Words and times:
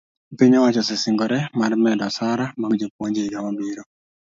piny 0.37 0.53
owacho 0.59 0.81
osesingore 0.83 1.37
mar 1.59 1.71
medo 1.83 2.03
osara 2.09 2.45
mag 2.61 2.71
jopuonj 2.79 3.15
e 3.19 3.23
higa 3.25 3.39
mabiro 3.45 3.83